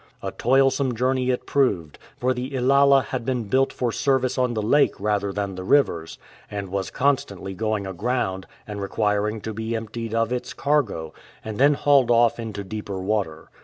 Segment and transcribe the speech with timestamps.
[0.23, 4.61] A toilsome journey it proved, for the IlaJa had been built for service on the
[4.63, 6.17] lake rather than the rivers,
[6.49, 11.13] and was constantly going aground and requiring to be emptied of its cargo,
[11.45, 13.51] and then hauled off into deeper water.